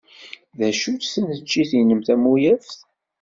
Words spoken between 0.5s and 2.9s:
D acu-tt tneččit-nnem tamuyaft?